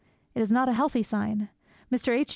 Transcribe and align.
It 0.33 0.41
is 0.41 0.51
not 0.51 0.67
a 0.67 0.73
healthy 0.73 1.03
sign. 1.03 1.49
Mr. 1.91 2.11
H. 2.11 2.29